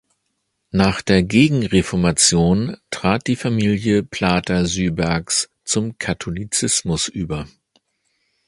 Nach 0.71 1.03
der 1.03 1.21
Gegenreformation 1.21 2.75
trat 2.89 3.27
die 3.27 3.35
Familie 3.35 4.01
Plater-Sybergs 4.01 5.51
zum 5.63 5.99
Katholizismus 5.99 7.07
über. 7.07 7.47